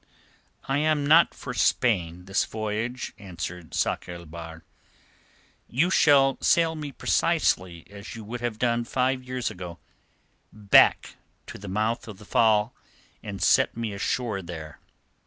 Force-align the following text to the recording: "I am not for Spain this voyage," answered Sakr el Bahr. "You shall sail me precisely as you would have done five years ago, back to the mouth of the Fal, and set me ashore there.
"I 0.67 0.79
am 0.79 1.05
not 1.05 1.35
for 1.35 1.53
Spain 1.53 2.25
this 2.25 2.43
voyage," 2.43 3.13
answered 3.19 3.75
Sakr 3.75 4.13
el 4.13 4.25
Bahr. 4.25 4.63
"You 5.67 5.91
shall 5.91 6.39
sail 6.41 6.73
me 6.73 6.91
precisely 6.91 7.85
as 7.87 8.15
you 8.15 8.23
would 8.23 8.41
have 8.41 8.57
done 8.57 8.83
five 8.83 9.23
years 9.23 9.51
ago, 9.51 9.77
back 10.51 11.17
to 11.45 11.59
the 11.59 11.67
mouth 11.67 12.07
of 12.07 12.17
the 12.17 12.25
Fal, 12.25 12.73
and 13.21 13.43
set 13.43 13.77
me 13.77 13.93
ashore 13.93 14.41
there. 14.41 14.79